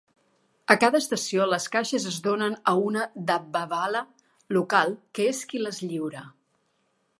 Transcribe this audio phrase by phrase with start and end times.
[0.75, 2.97] A cada estació, les caixes es donen a un
[3.33, 4.03] "dabbawala"
[4.59, 6.27] local, que és qui les lliura.